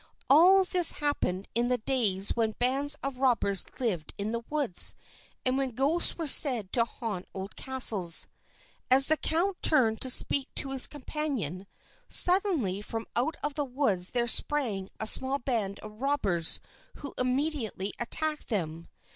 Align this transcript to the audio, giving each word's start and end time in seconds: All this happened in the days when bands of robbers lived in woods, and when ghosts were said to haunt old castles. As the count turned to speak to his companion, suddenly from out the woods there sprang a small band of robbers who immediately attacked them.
All 0.31 0.63
this 0.63 0.93
happened 0.93 1.47
in 1.53 1.67
the 1.67 1.77
days 1.77 2.35
when 2.35 2.53
bands 2.57 2.97
of 3.03 3.19
robbers 3.19 3.67
lived 3.79 4.15
in 4.17 4.35
woods, 4.49 4.95
and 5.45 5.59
when 5.59 5.75
ghosts 5.75 6.17
were 6.17 6.25
said 6.25 6.73
to 6.73 6.85
haunt 6.85 7.27
old 7.35 7.55
castles. 7.55 8.27
As 8.89 9.05
the 9.05 9.15
count 9.17 9.61
turned 9.61 10.01
to 10.01 10.09
speak 10.09 10.49
to 10.55 10.71
his 10.71 10.87
companion, 10.87 11.67
suddenly 12.07 12.81
from 12.81 13.05
out 13.15 13.35
the 13.55 13.63
woods 13.63 14.09
there 14.09 14.27
sprang 14.27 14.89
a 14.99 15.05
small 15.05 15.37
band 15.37 15.77
of 15.81 16.01
robbers 16.01 16.59
who 16.95 17.13
immediately 17.19 17.93
attacked 17.99 18.47
them. 18.47 18.87